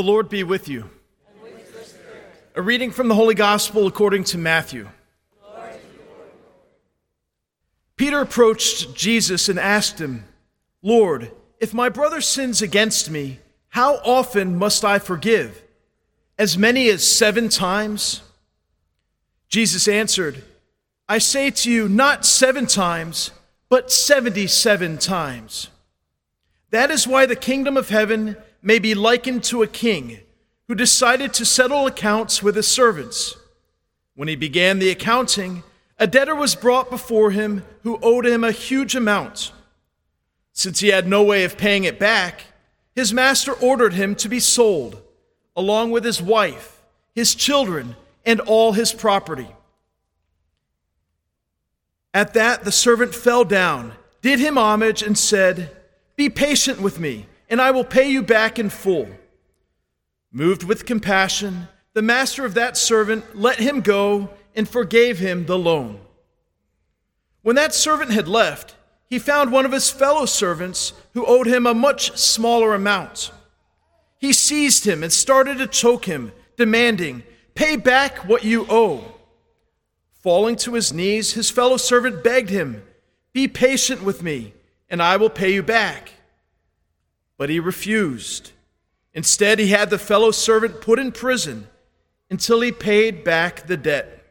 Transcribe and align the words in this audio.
The 0.00 0.06
Lord 0.06 0.30
be 0.30 0.44
with 0.44 0.66
you. 0.66 0.88
A 2.54 2.62
reading 2.62 2.90
from 2.90 3.08
the 3.08 3.14
Holy 3.14 3.34
Gospel 3.34 3.86
according 3.86 4.24
to 4.24 4.38
Matthew. 4.38 4.88
Peter 7.96 8.20
approached 8.20 8.94
Jesus 8.94 9.50
and 9.50 9.58
asked 9.60 10.00
him, 10.00 10.24
Lord, 10.80 11.30
if 11.58 11.74
my 11.74 11.90
brother 11.90 12.22
sins 12.22 12.62
against 12.62 13.10
me, 13.10 13.40
how 13.68 13.96
often 13.96 14.56
must 14.56 14.86
I 14.86 14.98
forgive? 14.98 15.62
As 16.38 16.56
many 16.56 16.88
as 16.88 17.06
seven 17.06 17.50
times? 17.50 18.22
Jesus 19.50 19.86
answered, 19.86 20.42
I 21.10 21.18
say 21.18 21.50
to 21.50 21.70
you, 21.70 21.90
not 21.90 22.24
seven 22.24 22.66
times, 22.66 23.32
but 23.68 23.92
seventy 23.92 24.46
seven 24.46 24.96
times. 24.96 25.68
That 26.70 26.90
is 26.90 27.06
why 27.06 27.26
the 27.26 27.36
kingdom 27.36 27.76
of 27.76 27.90
heaven 27.90 28.38
may 28.62 28.78
be 28.78 28.94
likened 28.94 29.44
to 29.44 29.62
a 29.62 29.66
king 29.66 30.20
who 30.68 30.74
decided 30.74 31.32
to 31.34 31.44
settle 31.44 31.86
accounts 31.86 32.42
with 32.42 32.56
his 32.56 32.68
servants. 32.68 33.36
When 34.14 34.28
he 34.28 34.36
began 34.36 34.78
the 34.78 34.90
accounting, 34.90 35.62
a 35.98 36.06
debtor 36.06 36.34
was 36.34 36.54
brought 36.54 36.90
before 36.90 37.30
him 37.30 37.64
who 37.82 37.98
owed 38.02 38.26
him 38.26 38.44
a 38.44 38.52
huge 38.52 38.94
amount. 38.94 39.52
Since 40.52 40.80
he 40.80 40.88
had 40.88 41.08
no 41.08 41.22
way 41.22 41.44
of 41.44 41.58
paying 41.58 41.84
it 41.84 41.98
back, 41.98 42.44
his 42.94 43.12
master 43.12 43.52
ordered 43.52 43.94
him 43.94 44.14
to 44.16 44.28
be 44.28 44.40
sold, 44.40 45.00
along 45.56 45.90
with 45.90 46.04
his 46.04 46.20
wife, 46.20 46.82
his 47.14 47.34
children, 47.34 47.96
and 48.24 48.40
all 48.40 48.72
his 48.72 48.92
property. 48.92 49.48
At 52.12 52.34
that, 52.34 52.64
the 52.64 52.72
servant 52.72 53.14
fell 53.14 53.44
down, 53.44 53.92
did 54.20 54.38
him 54.38 54.58
homage, 54.58 55.02
and 55.02 55.16
said, 55.16 55.74
Be 56.16 56.28
patient 56.28 56.80
with 56.80 56.98
me 56.98 57.26
and 57.50 57.60
I 57.60 57.72
will 57.72 57.84
pay 57.84 58.08
you 58.08 58.22
back 58.22 58.58
in 58.58 58.70
full. 58.70 59.08
Moved 60.32 60.62
with 60.62 60.86
compassion, 60.86 61.68
the 61.92 62.02
master 62.02 62.44
of 62.44 62.54
that 62.54 62.76
servant 62.76 63.36
let 63.36 63.58
him 63.58 63.80
go 63.80 64.30
and 64.54 64.68
forgave 64.68 65.18
him 65.18 65.46
the 65.46 65.58
loan. 65.58 66.00
When 67.42 67.56
that 67.56 67.74
servant 67.74 68.12
had 68.12 68.28
left, 68.28 68.76
he 69.08 69.18
found 69.18 69.50
one 69.50 69.66
of 69.66 69.72
his 69.72 69.90
fellow 69.90 70.24
servants 70.24 70.92
who 71.14 71.26
owed 71.26 71.48
him 71.48 71.66
a 71.66 71.74
much 71.74 72.16
smaller 72.16 72.74
amount. 72.74 73.32
He 74.18 74.32
seized 74.32 74.86
him 74.86 75.02
and 75.02 75.12
started 75.12 75.58
to 75.58 75.66
choke 75.66 76.04
him, 76.04 76.32
demanding, 76.56 77.24
Pay 77.56 77.76
back 77.76 78.28
what 78.28 78.44
you 78.44 78.66
owe. 78.68 79.04
Falling 80.12 80.54
to 80.56 80.74
his 80.74 80.92
knees, 80.92 81.32
his 81.32 81.50
fellow 81.50 81.76
servant 81.76 82.22
begged 82.22 82.50
him, 82.50 82.82
Be 83.32 83.48
patient 83.48 84.02
with 84.02 84.22
me, 84.22 84.52
and 84.88 85.02
I 85.02 85.16
will 85.16 85.30
pay 85.30 85.52
you 85.52 85.62
back. 85.62 86.12
But 87.40 87.48
he 87.48 87.58
refused. 87.58 88.52
Instead, 89.14 89.58
he 89.58 89.68
had 89.68 89.88
the 89.88 89.96
fellow 89.96 90.30
servant 90.30 90.82
put 90.82 90.98
in 90.98 91.10
prison 91.10 91.68
until 92.28 92.60
he 92.60 92.70
paid 92.70 93.24
back 93.24 93.66
the 93.66 93.78
debt. 93.78 94.22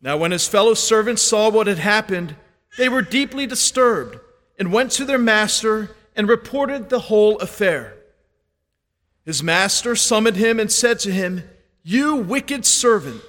Now, 0.00 0.16
when 0.16 0.30
his 0.30 0.46
fellow 0.46 0.74
servants 0.74 1.20
saw 1.20 1.50
what 1.50 1.66
had 1.66 1.78
happened, 1.78 2.36
they 2.78 2.88
were 2.88 3.02
deeply 3.02 3.44
disturbed 3.44 4.20
and 4.56 4.72
went 4.72 4.92
to 4.92 5.04
their 5.04 5.18
master 5.18 5.96
and 6.14 6.28
reported 6.28 6.90
the 6.90 7.00
whole 7.00 7.40
affair. 7.40 7.96
His 9.24 9.42
master 9.42 9.96
summoned 9.96 10.36
him 10.36 10.60
and 10.60 10.70
said 10.70 11.00
to 11.00 11.10
him, 11.10 11.42
You 11.82 12.14
wicked 12.14 12.64
servant, 12.64 13.20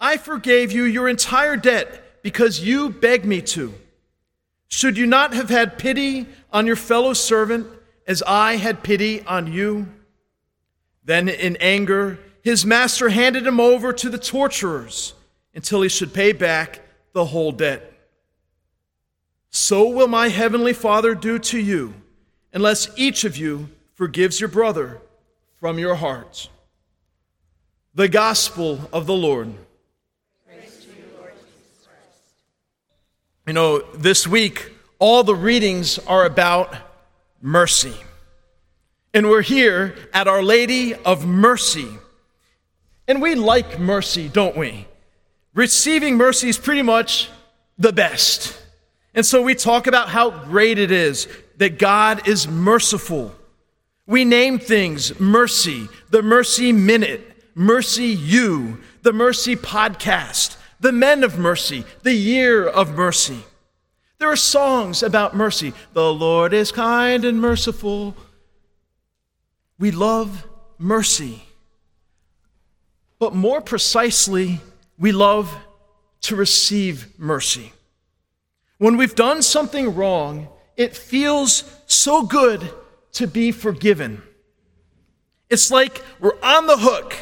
I 0.00 0.16
forgave 0.16 0.72
you 0.72 0.84
your 0.84 1.06
entire 1.06 1.58
debt 1.58 2.22
because 2.22 2.60
you 2.60 2.88
begged 2.88 3.26
me 3.26 3.42
to. 3.42 3.74
Should 4.74 4.98
you 4.98 5.06
not 5.06 5.34
have 5.34 5.50
had 5.50 5.78
pity 5.78 6.26
on 6.52 6.66
your 6.66 6.74
fellow 6.74 7.12
servant 7.12 7.68
as 8.08 8.24
I 8.26 8.56
had 8.56 8.82
pity 8.82 9.22
on 9.22 9.52
you? 9.52 9.86
Then, 11.04 11.28
in 11.28 11.56
anger, 11.60 12.18
his 12.42 12.66
master 12.66 13.10
handed 13.10 13.46
him 13.46 13.60
over 13.60 13.92
to 13.92 14.10
the 14.10 14.18
torturers 14.18 15.14
until 15.54 15.82
he 15.82 15.88
should 15.88 16.12
pay 16.12 16.32
back 16.32 16.80
the 17.12 17.26
whole 17.26 17.52
debt. 17.52 17.88
So 19.48 19.88
will 19.88 20.08
my 20.08 20.28
heavenly 20.28 20.72
Father 20.72 21.14
do 21.14 21.38
to 21.38 21.60
you, 21.60 21.94
unless 22.52 22.90
each 22.96 23.22
of 23.22 23.36
you 23.36 23.68
forgives 23.92 24.40
your 24.40 24.48
brother 24.48 25.00
from 25.60 25.78
your 25.78 25.94
heart. 25.94 26.48
The 27.94 28.08
Gospel 28.08 28.90
of 28.92 29.06
the 29.06 29.14
Lord. 29.14 29.54
You 33.46 33.52
know, 33.52 33.82
this 33.92 34.26
week, 34.26 34.72
all 34.98 35.22
the 35.22 35.34
readings 35.34 35.98
are 35.98 36.24
about 36.24 36.74
mercy. 37.42 37.94
And 39.12 39.28
we're 39.28 39.42
here 39.42 39.94
at 40.14 40.26
Our 40.26 40.42
Lady 40.42 40.94
of 40.94 41.26
Mercy. 41.26 41.88
And 43.06 43.20
we 43.20 43.34
like 43.34 43.78
mercy, 43.78 44.30
don't 44.30 44.56
we? 44.56 44.86
Receiving 45.52 46.16
mercy 46.16 46.48
is 46.48 46.56
pretty 46.56 46.80
much 46.80 47.28
the 47.76 47.92
best. 47.92 48.58
And 49.14 49.26
so 49.26 49.42
we 49.42 49.54
talk 49.54 49.86
about 49.86 50.08
how 50.08 50.30
great 50.30 50.78
it 50.78 50.90
is 50.90 51.28
that 51.58 51.78
God 51.78 52.26
is 52.26 52.48
merciful. 52.48 53.34
We 54.06 54.24
name 54.24 54.58
things 54.58 55.20
mercy, 55.20 55.86
the 56.08 56.22
mercy 56.22 56.72
minute, 56.72 57.42
mercy 57.54 58.06
you, 58.06 58.80
the 59.02 59.12
mercy 59.12 59.54
podcast, 59.54 60.56
the 60.84 60.92
men 60.92 61.24
of 61.24 61.38
mercy, 61.38 61.82
the 62.02 62.12
year 62.12 62.68
of 62.68 62.94
mercy. 62.94 63.38
There 64.18 64.30
are 64.30 64.36
songs 64.36 65.02
about 65.02 65.34
mercy. 65.34 65.72
The 65.94 66.12
Lord 66.12 66.52
is 66.52 66.72
kind 66.72 67.24
and 67.24 67.40
merciful. 67.40 68.14
We 69.78 69.90
love 69.90 70.46
mercy. 70.76 71.42
But 73.18 73.34
more 73.34 73.62
precisely, 73.62 74.60
we 74.98 75.10
love 75.10 75.56
to 76.20 76.36
receive 76.36 77.18
mercy. 77.18 77.72
When 78.76 78.98
we've 78.98 79.14
done 79.14 79.40
something 79.40 79.94
wrong, 79.94 80.48
it 80.76 80.94
feels 80.94 81.64
so 81.86 82.24
good 82.24 82.70
to 83.12 83.26
be 83.26 83.52
forgiven. 83.52 84.22
It's 85.48 85.70
like 85.70 86.02
we're 86.20 86.38
on 86.42 86.66
the 86.66 86.76
hook, 86.76 87.16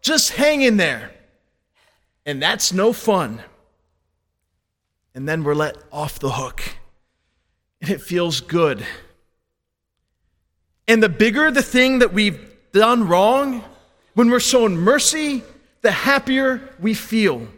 just 0.00 0.34
hanging 0.34 0.76
there. 0.76 1.10
And 2.26 2.42
that's 2.42 2.72
no 2.72 2.92
fun 2.92 3.42
and 5.14 5.28
then 5.28 5.44
we're 5.44 5.54
let 5.54 5.76
off 5.92 6.18
the 6.18 6.30
hook. 6.30 6.62
And 7.80 7.90
it 7.90 8.00
feels 8.00 8.40
good. 8.40 8.84
And 10.86 11.02
the 11.02 11.08
bigger 11.08 11.50
the 11.50 11.62
thing 11.62 12.00
that 12.00 12.12
we've 12.12 12.40
done 12.72 13.08
wrong, 13.08 13.64
when 14.14 14.30
we're 14.30 14.40
shown 14.40 14.76
mercy, 14.76 15.42
the 15.82 15.90
happier 15.90 16.60
we 16.78 16.94
feel, 16.94 17.48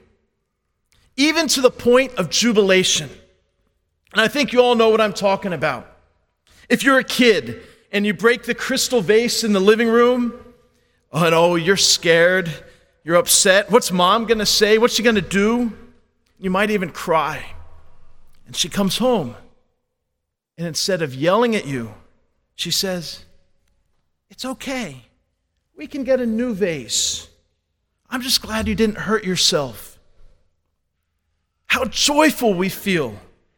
even 1.17 1.49
to 1.49 1.61
the 1.61 1.71
point 1.71 2.15
of 2.15 2.31
jubilation. 2.31 3.11
And 4.12 4.21
I 4.21 4.29
think 4.29 4.53
you 4.53 4.61
all 4.61 4.75
know 4.75 4.91
what 4.91 5.00
I'm 5.00 5.12
talking 5.12 5.53
about. 5.53 5.89
If 6.69 6.84
you're 6.84 6.99
a 6.99 7.05
kid 7.05 7.62
and 7.91 8.06
you 8.06 8.15
break 8.15 8.44
the 8.44 8.55
crystal 8.55 9.00
vase 9.00 9.44
in 9.44 9.53
the 9.53 9.61
living 9.61 9.89
room, 9.89 10.34
and 11.12 11.34
oh 11.34 11.56
you're 11.56 11.77
scared, 11.77 12.50
you're 13.04 13.16
upset. 13.16 13.70
What's 13.70 13.90
mom 13.90 14.26
gonna 14.26 14.46
say? 14.46 14.78
What's 14.78 14.94
she 14.94 15.02
gonna 15.02 15.20
do? 15.20 15.72
You 16.38 16.50
might 16.50 16.70
even 16.70 16.90
cry. 16.90 17.54
And 18.46 18.56
she 18.56 18.68
comes 18.68 18.98
home, 18.98 19.36
and 20.58 20.66
instead 20.66 21.00
of 21.00 21.14
yelling 21.14 21.54
at 21.56 21.66
you, 21.66 21.94
she 22.54 22.70
says, 22.70 23.24
It's 24.30 24.44
okay. 24.44 25.06
We 25.76 25.86
can 25.86 26.04
get 26.04 26.20
a 26.20 26.26
new 26.26 26.54
vase. 26.54 27.28
I'm 28.10 28.20
just 28.20 28.42
glad 28.42 28.68
you 28.68 28.74
didn't 28.74 28.98
hurt 28.98 29.24
yourself. 29.24 29.98
How 31.66 31.86
joyful 31.86 32.52
we 32.52 32.69
feel, 32.69 33.16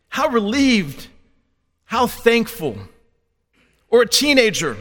how 0.08 0.28
relieved, 0.28 1.08
how 1.86 2.06
thankful. 2.06 2.78
Or 3.88 4.02
a 4.02 4.08
teenager, 4.08 4.76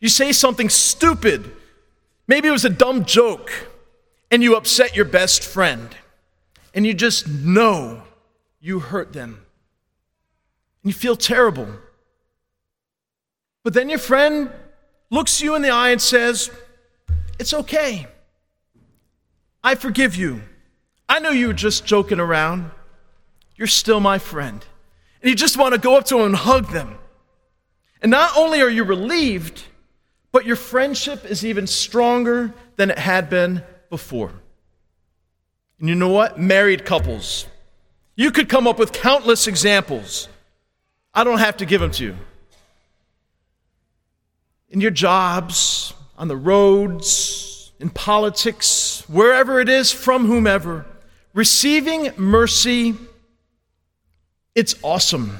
you 0.00 0.08
say 0.08 0.32
something 0.32 0.68
stupid. 0.68 1.50
Maybe 2.26 2.48
it 2.48 2.52
was 2.52 2.64
a 2.64 2.70
dumb 2.70 3.04
joke, 3.04 3.68
and 4.30 4.42
you 4.42 4.56
upset 4.56 4.96
your 4.96 5.04
best 5.04 5.44
friend 5.44 5.94
and 6.74 6.84
you 6.84 6.92
just 6.92 7.28
know 7.28 8.02
you 8.60 8.80
hurt 8.80 9.12
them. 9.12 9.46
And 10.82 10.92
you 10.92 10.92
feel 10.92 11.16
terrible. 11.16 11.68
But 13.62 13.72
then 13.74 13.88
your 13.88 14.00
friend 14.00 14.50
looks 15.08 15.40
you 15.40 15.54
in 15.54 15.62
the 15.62 15.70
eye 15.70 15.90
and 15.90 16.02
says, 16.02 16.50
It's 17.38 17.54
okay. 17.54 18.08
I 19.62 19.76
forgive 19.76 20.16
you. 20.16 20.42
I 21.08 21.20
know 21.20 21.30
you 21.30 21.46
were 21.48 21.54
just 21.54 21.86
joking 21.86 22.18
around. 22.18 22.70
You're 23.56 23.68
still 23.68 24.00
my 24.00 24.18
friend. 24.18 24.64
And 25.22 25.30
you 25.30 25.36
just 25.36 25.56
want 25.56 25.74
to 25.74 25.80
go 25.80 25.96
up 25.96 26.04
to 26.06 26.16
them 26.16 26.26
and 26.26 26.36
hug 26.36 26.70
them. 26.70 26.98
And 28.02 28.10
not 28.10 28.36
only 28.36 28.60
are 28.60 28.68
you 28.68 28.84
relieved, 28.84 29.64
but 30.34 30.44
your 30.44 30.56
friendship 30.56 31.24
is 31.24 31.44
even 31.44 31.64
stronger 31.64 32.52
than 32.74 32.90
it 32.90 32.98
had 32.98 33.30
been 33.30 33.62
before. 33.88 34.32
And 35.78 35.88
you 35.88 35.94
know 35.94 36.08
what? 36.08 36.40
Married 36.40 36.84
couples. 36.84 37.46
You 38.16 38.32
could 38.32 38.48
come 38.48 38.66
up 38.66 38.76
with 38.76 38.90
countless 38.90 39.46
examples. 39.46 40.28
I 41.14 41.22
don't 41.22 41.38
have 41.38 41.58
to 41.58 41.64
give 41.64 41.80
them 41.80 41.92
to 41.92 42.04
you. 42.04 42.16
in 44.70 44.80
your 44.80 44.90
jobs, 44.90 45.94
on 46.18 46.26
the 46.26 46.36
roads, 46.36 47.70
in 47.78 47.90
politics, 47.90 49.04
wherever 49.06 49.60
it 49.60 49.68
is, 49.68 49.92
from 49.92 50.26
whomever, 50.26 50.84
receiving 51.32 52.10
mercy, 52.16 52.96
it's 54.56 54.74
awesome. 54.82 55.38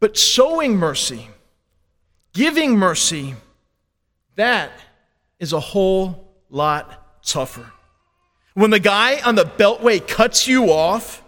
But 0.00 0.16
showing 0.16 0.76
mercy, 0.76 1.28
giving 2.34 2.76
mercy, 2.76 3.34
that 4.36 4.70
is 5.38 5.52
a 5.52 5.60
whole 5.60 6.34
lot 6.50 7.24
tougher. 7.24 7.72
When 8.52 8.70
the 8.70 8.80
guy 8.80 9.20
on 9.22 9.34
the 9.36 9.44
beltway 9.44 10.06
cuts 10.06 10.46
you 10.46 10.70
off, 10.70 11.22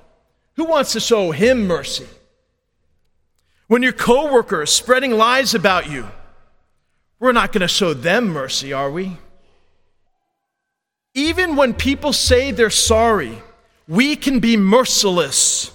who 0.57 0.65
wants 0.65 0.93
to 0.93 1.01
show 1.01 1.31
him 1.31 1.67
mercy? 1.67 2.07
When 3.69 3.83
your 3.83 3.93
coworker 3.93 4.63
is 4.63 4.71
spreading 4.71 5.13
lies 5.13 5.55
about 5.55 5.91
you, 5.91 6.09
we're 7.19 7.33
not 7.33 7.53
going 7.53 7.63
to 7.63 7.69
show 7.69 7.95
them 7.95 8.29
mercy, 8.29 8.73
are 8.73 8.91
we? 8.91 9.17
Even 11.15 11.57
when 11.57 11.73
people 11.73 12.13
say 12.13 12.51
they're 12.51 12.71
sorry, 12.71 13.43
we 13.89 14.17
can 14.17 14.39
be 14.39 14.57
merciless. 14.57 15.73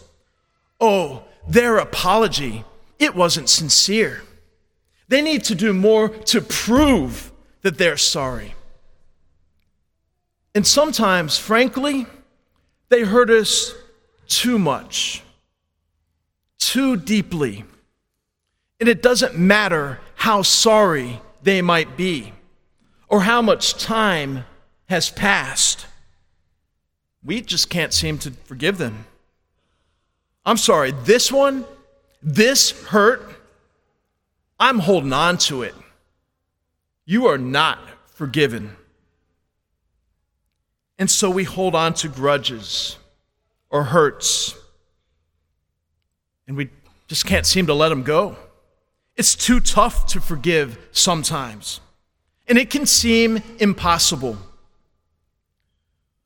Oh, 0.79 1.23
their 1.47 1.77
apology, 1.77 2.63
it 2.99 3.15
wasn't 3.15 3.49
sincere. 3.49 4.21
They 5.11 5.21
need 5.21 5.43
to 5.43 5.55
do 5.55 5.73
more 5.73 6.07
to 6.07 6.39
prove 6.39 7.33
that 7.63 7.77
they're 7.77 7.97
sorry. 7.97 8.55
And 10.55 10.65
sometimes, 10.65 11.37
frankly, 11.37 12.05
they 12.87 13.01
hurt 13.01 13.29
us 13.29 13.75
too 14.29 14.57
much, 14.57 15.21
too 16.59 16.95
deeply. 16.95 17.65
And 18.79 18.87
it 18.87 19.01
doesn't 19.01 19.37
matter 19.37 19.99
how 20.15 20.43
sorry 20.43 21.19
they 21.43 21.61
might 21.61 21.97
be 21.97 22.31
or 23.09 23.23
how 23.23 23.41
much 23.41 23.73
time 23.73 24.45
has 24.87 25.09
passed. 25.09 25.87
We 27.21 27.41
just 27.41 27.69
can't 27.69 27.91
seem 27.91 28.17
to 28.19 28.31
forgive 28.45 28.77
them. 28.77 29.05
I'm 30.45 30.55
sorry, 30.55 30.91
this 31.03 31.33
one, 31.33 31.65
this 32.23 32.71
hurt, 32.85 33.40
I'm 34.61 34.77
holding 34.77 35.11
on 35.11 35.39
to 35.39 35.63
it. 35.63 35.73
You 37.03 37.25
are 37.25 37.39
not 37.39 37.79
forgiven. 38.05 38.75
And 40.99 41.09
so 41.09 41.31
we 41.31 41.43
hold 41.43 41.73
on 41.73 41.95
to 41.95 42.07
grudges 42.07 42.97
or 43.71 43.85
hurts, 43.85 44.55
and 46.47 46.55
we 46.55 46.69
just 47.07 47.25
can't 47.25 47.47
seem 47.47 47.65
to 47.65 47.73
let 47.73 47.89
them 47.89 48.03
go. 48.03 48.35
It's 49.15 49.33
too 49.33 49.59
tough 49.59 50.05
to 50.07 50.21
forgive 50.21 50.77
sometimes, 50.91 51.81
and 52.47 52.59
it 52.59 52.69
can 52.69 52.85
seem 52.85 53.41
impossible. 53.57 54.37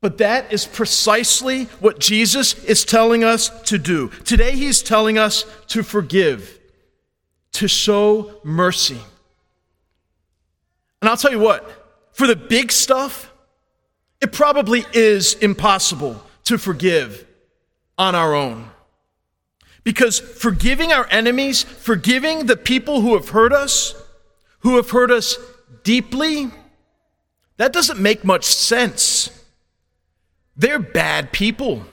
But 0.02 0.18
that 0.18 0.52
is 0.52 0.66
precisely 0.66 1.66
what 1.80 2.00
Jesus 2.00 2.54
is 2.66 2.84
telling 2.84 3.24
us 3.24 3.50
to 3.70 3.78
do. 3.78 4.10
Today, 4.26 4.52
he's 4.52 4.82
telling 4.82 5.18
us 5.18 5.46
to 5.68 5.84
forgive, 5.84 6.60
to 7.56 7.68
show 7.68 8.40
mercy. 8.44 9.00
And 11.02 11.10
I'll 11.10 11.18
tell 11.18 11.32
you 11.32 11.40
what, 11.40 12.10
for 12.14 12.28
the 12.28 12.36
big 12.36 12.72
stuff, 12.72 13.32
it 14.22 14.32
probably 14.32 14.86
is 14.94 15.34
impossible 15.36 16.22
to 16.46 16.58
forgive 16.58 17.26
on 17.98 18.16
our 18.16 18.34
own. 18.34 18.70
Because 19.84 20.20
forgiving 20.20 20.92
our 20.92 21.08
enemies, 21.12 21.64
forgiving 21.64 22.48
the 22.48 22.58
people 22.58 23.02
who 23.02 23.14
have 23.14 23.30
hurt 23.30 23.54
us, 23.54 23.94
who 24.60 24.78
have 24.78 24.90
hurt 24.90 25.12
us 25.12 25.38
deeply, 25.84 26.50
that 27.58 27.72
doesn't 27.72 28.00
make 28.00 28.24
much 28.24 28.46
sense. 28.46 29.30
They're 30.58 30.80
bad 30.80 31.32
people. 31.32 31.86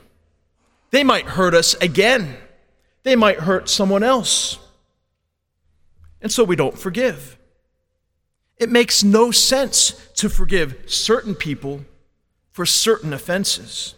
They 0.90 1.04
might 1.04 1.26
hurt 1.26 1.54
us 1.54 1.74
again. 1.74 2.36
They 3.02 3.16
might 3.16 3.40
hurt 3.40 3.68
someone 3.68 4.02
else. 4.02 4.58
And 6.22 6.32
so 6.32 6.44
we 6.44 6.56
don't 6.56 6.78
forgive. 6.78 7.36
It 8.56 8.70
makes 8.70 9.04
no 9.04 9.30
sense 9.30 9.90
to 10.14 10.28
forgive 10.28 10.84
certain 10.86 11.34
people 11.34 11.84
for 12.52 12.64
certain 12.64 13.12
offenses. 13.12 13.94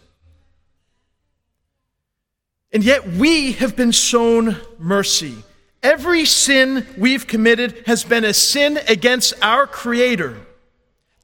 And 2.71 2.83
yet 2.83 3.07
we 3.07 3.53
have 3.53 3.75
been 3.75 3.91
shown 3.91 4.57
mercy. 4.77 5.35
Every 5.81 6.25
sin 6.25 6.85
we've 6.97 7.27
committed 7.27 7.83
has 7.85 8.03
been 8.03 8.25
a 8.25 8.33
sin 8.33 8.79
against 8.87 9.33
our 9.41 9.67
Creator 9.67 10.35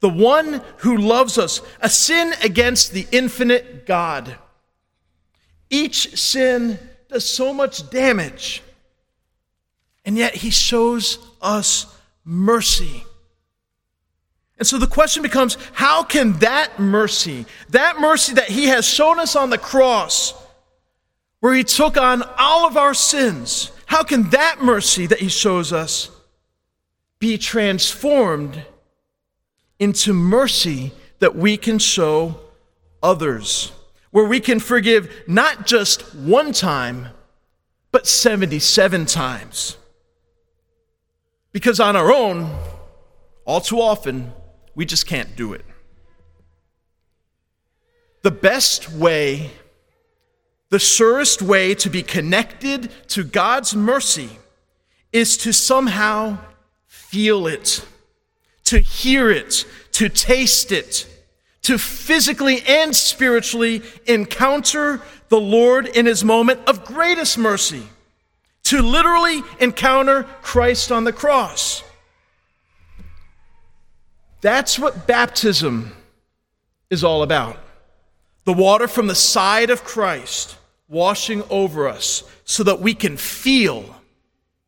the 0.02 0.08
one 0.08 0.60
who 0.78 0.96
loves 0.96 1.38
us, 1.38 1.62
a 1.80 1.88
sin 1.88 2.34
against 2.42 2.92
the 2.92 3.06
infinite 3.12 3.86
God. 3.86 4.36
Each 5.70 6.18
sin 6.18 6.78
does 7.08 7.24
so 7.24 7.54
much 7.54 7.88
damage, 7.88 8.62
and 10.04 10.16
yet 10.16 10.34
he 10.34 10.50
shows 10.50 11.18
us 11.40 11.86
mercy. 12.24 13.04
And 14.58 14.66
so 14.66 14.78
the 14.78 14.86
question 14.86 15.22
becomes 15.22 15.56
how 15.72 16.04
can 16.04 16.38
that 16.38 16.78
mercy, 16.78 17.46
that 17.70 18.00
mercy 18.00 18.34
that 18.34 18.48
he 18.48 18.66
has 18.66 18.86
shown 18.86 19.18
us 19.18 19.34
on 19.34 19.50
the 19.50 19.58
cross, 19.58 20.34
where 21.40 21.54
he 21.54 21.64
took 21.64 21.96
on 21.96 22.22
all 22.38 22.66
of 22.66 22.76
our 22.76 22.94
sins, 22.94 23.72
how 23.86 24.02
can 24.04 24.30
that 24.30 24.62
mercy 24.62 25.06
that 25.06 25.18
he 25.18 25.28
shows 25.28 25.72
us 25.72 26.10
be 27.18 27.38
transformed 27.38 28.64
into 29.78 30.12
mercy 30.12 30.92
that 31.18 31.34
we 31.34 31.56
can 31.56 31.78
show 31.78 32.38
others, 33.02 33.72
where 34.12 34.26
we 34.26 34.38
can 34.38 34.60
forgive 34.60 35.12
not 35.26 35.66
just 35.66 36.14
one 36.14 36.52
time, 36.52 37.08
but 37.90 38.06
77 38.06 39.06
times. 39.06 39.76
Because 41.52 41.80
on 41.80 41.96
our 41.96 42.12
own, 42.12 42.50
all 43.44 43.60
too 43.60 43.80
often, 43.80 44.32
we 44.74 44.86
just 44.86 45.06
can't 45.06 45.36
do 45.36 45.52
it. 45.52 45.64
The 48.22 48.30
best 48.30 48.90
way, 48.90 49.50
the 50.70 50.78
surest 50.78 51.42
way 51.42 51.74
to 51.76 51.90
be 51.90 52.02
connected 52.02 52.90
to 53.08 53.24
God's 53.24 53.74
mercy 53.74 54.30
is 55.12 55.36
to 55.38 55.52
somehow 55.52 56.38
feel 56.86 57.46
it 57.46 57.84
to 58.72 58.78
hear 58.78 59.30
it, 59.30 59.66
to 59.92 60.08
taste 60.08 60.72
it, 60.72 61.06
to 61.60 61.76
physically 61.76 62.62
and 62.66 62.96
spiritually 62.96 63.82
encounter 64.06 65.02
the 65.28 65.38
Lord 65.38 65.86
in 65.86 66.06
his 66.06 66.24
moment 66.24 66.60
of 66.66 66.82
greatest 66.82 67.36
mercy, 67.36 67.82
to 68.72 68.80
literally 68.80 69.42
encounter 69.60 70.22
Christ 70.40 70.90
on 70.90 71.04
the 71.04 71.12
cross. 71.12 71.84
That's 74.40 74.78
what 74.78 75.06
baptism 75.06 75.92
is 76.88 77.04
all 77.04 77.22
about. 77.22 77.58
The 78.44 78.54
water 78.54 78.88
from 78.88 79.08
the 79.08 79.14
side 79.14 79.68
of 79.68 79.84
Christ 79.84 80.56
washing 80.88 81.42
over 81.50 81.86
us 81.86 82.24
so 82.46 82.62
that 82.62 82.80
we 82.80 82.94
can 82.94 83.18
feel 83.18 83.84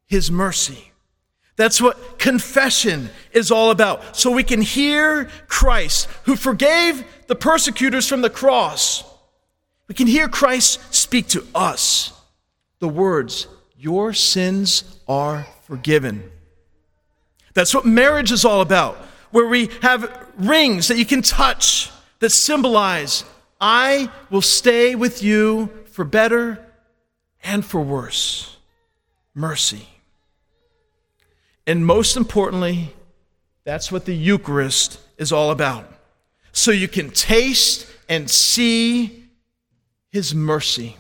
his 0.06 0.30
mercy. 0.30 0.92
That's 1.56 1.80
what 1.80 2.18
confession 2.18 3.08
is 3.32 3.50
all 3.50 3.70
about. 3.70 4.16
So 4.18 4.30
we 4.30 4.44
can 4.44 4.60
hear 4.60 5.30
Christ, 5.48 6.08
who 6.24 6.36
forgave 6.36 7.06
the 7.26 7.36
persecutors 7.36 8.06
from 8.06 8.20
the 8.20 8.28
cross. 8.28 9.02
We 9.88 9.94
can 9.94 10.08
hear 10.08 10.28
Christ 10.28 10.94
speak 10.94 11.28
to 11.28 11.46
us 11.54 12.12
the 12.80 12.88
words, 12.88 13.48
Your 13.76 14.12
sins 14.12 14.98
are 15.08 15.46
forgiven. 15.62 16.30
That's 17.54 17.74
what 17.74 17.84
marriage 17.84 18.32
is 18.32 18.44
all 18.44 18.60
about, 18.60 18.96
where 19.30 19.46
we 19.46 19.70
have 19.82 20.28
rings 20.36 20.88
that 20.88 20.98
you 20.98 21.06
can 21.06 21.22
touch 21.22 21.90
that 22.20 22.30
symbolize, 22.30 23.24
I 23.60 24.10
will 24.30 24.42
stay 24.42 24.94
with 24.94 25.22
you 25.22 25.70
for 25.86 26.04
better 26.04 26.64
and 27.42 27.64
for 27.64 27.80
worse. 27.80 28.56
Mercy. 29.34 29.88
And 31.66 31.86
most 31.86 32.16
importantly, 32.16 32.94
that's 33.64 33.90
what 33.90 34.04
the 34.04 34.14
Eucharist 34.14 35.00
is 35.18 35.32
all 35.32 35.50
about. 35.50 35.90
So 36.52 36.70
you 36.70 36.88
can 36.88 37.10
taste 37.10 37.86
and 38.08 38.30
see 38.30 39.24
His 40.10 40.34
mercy, 40.34 40.96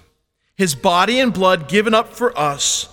His 0.56 0.74
body 0.74 1.18
and 1.20 1.32
blood 1.32 1.68
given 1.68 1.94
up 1.94 2.12
for 2.12 2.36
us 2.38 2.88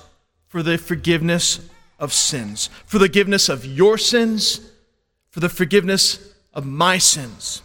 for 0.47 0.63
the 0.63 0.77
forgiveness 0.77 1.69
of 1.99 2.11
sins, 2.11 2.69
for 2.85 2.97
the 2.97 3.05
forgiveness 3.05 3.49
of 3.49 3.65
your 3.65 3.97
sins, 3.97 4.71
for 5.29 5.39
the 5.39 5.49
forgiveness 5.49 6.33
of 6.53 6.65
my 6.65 6.97
sins. 6.97 7.61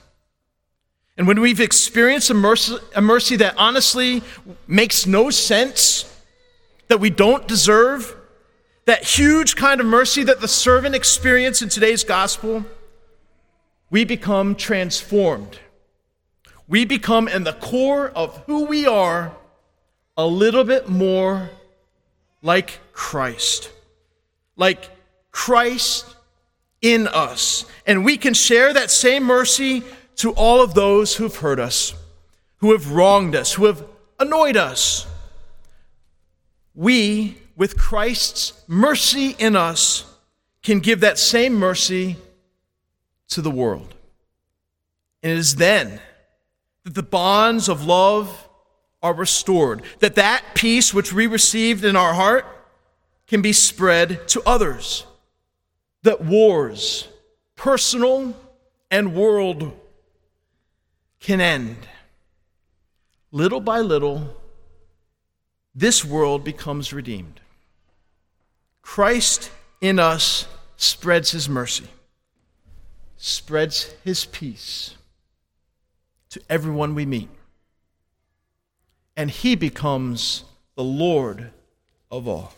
And 1.16 1.26
when 1.26 1.40
we've 1.40 1.60
experienced 1.60 2.28
a 2.30 2.34
mercy, 2.34 2.76
a 2.94 3.00
mercy 3.00 3.36
that 3.36 3.54
honestly 3.56 4.22
makes 4.68 5.06
no 5.06 5.30
sense, 5.30 6.04
that 6.88 7.00
we 7.00 7.10
don't 7.10 7.48
deserve, 7.48 8.14
that 8.84 9.02
huge 9.02 9.56
kind 9.56 9.80
of 9.80 9.86
mercy 9.86 10.22
that 10.22 10.40
the 10.40 10.48
servant 10.48 10.94
experienced 10.94 11.62
in 11.62 11.68
today's 11.68 12.04
gospel, 12.04 12.64
we 13.90 14.04
become 14.04 14.54
transformed. 14.54 15.58
We 16.68 16.84
become, 16.84 17.28
in 17.28 17.44
the 17.44 17.54
core 17.54 18.10
of 18.10 18.36
who 18.46 18.66
we 18.66 18.86
are, 18.86 19.32
a 20.16 20.26
little 20.26 20.64
bit 20.64 20.88
more 20.88 21.50
like 22.42 22.80
Christ. 22.92 23.70
Like 24.56 24.90
Christ 25.30 26.16
in 26.80 27.08
us. 27.08 27.66
And 27.86 28.04
we 28.04 28.16
can 28.16 28.34
share 28.34 28.72
that 28.72 28.90
same 28.90 29.24
mercy 29.24 29.82
to 30.16 30.32
all 30.32 30.62
of 30.62 30.74
those 30.74 31.16
who've 31.16 31.36
hurt 31.36 31.58
us, 31.58 31.94
who 32.58 32.72
have 32.72 32.92
wronged 32.92 33.34
us, 33.34 33.54
who 33.54 33.66
have 33.66 33.84
annoyed 34.18 34.56
us. 34.56 35.06
We, 36.74 37.38
with 37.56 37.76
Christ's 37.76 38.52
mercy 38.66 39.36
in 39.38 39.56
us, 39.56 40.04
can 40.62 40.80
give 40.80 41.00
that 41.00 41.18
same 41.18 41.54
mercy 41.54 42.16
to 43.28 43.42
the 43.42 43.50
world. 43.50 43.94
And 45.22 45.32
it 45.32 45.38
is 45.38 45.56
then 45.56 46.00
that 46.84 46.94
the 46.94 47.02
bonds 47.02 47.68
of 47.68 47.84
love 47.84 48.45
are 49.06 49.14
restored, 49.14 49.82
that 50.00 50.16
that 50.16 50.42
peace 50.54 50.92
which 50.92 51.12
we 51.12 51.28
received 51.28 51.84
in 51.84 51.94
our 51.94 52.12
heart 52.12 52.44
can 53.28 53.40
be 53.40 53.52
spread 53.52 54.26
to 54.26 54.42
others, 54.44 55.06
that 56.02 56.24
wars, 56.24 57.06
personal 57.54 58.36
and 58.90 59.14
world, 59.14 59.72
can 61.20 61.40
end. 61.40 61.76
Little 63.30 63.60
by 63.60 63.78
little, 63.78 64.36
this 65.72 66.04
world 66.04 66.42
becomes 66.42 66.92
redeemed. 66.92 67.40
Christ 68.82 69.52
in 69.80 70.00
us 70.00 70.48
spreads 70.76 71.30
his 71.30 71.48
mercy, 71.48 71.86
spreads 73.16 73.94
his 74.02 74.24
peace 74.24 74.96
to 76.30 76.42
everyone 76.50 76.96
we 76.96 77.06
meet. 77.06 77.28
And 79.16 79.30
he 79.30 79.54
becomes 79.54 80.44
the 80.74 80.84
Lord 80.84 81.50
of 82.10 82.28
all. 82.28 82.52